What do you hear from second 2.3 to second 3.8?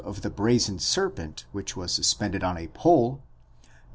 on a pole, Num.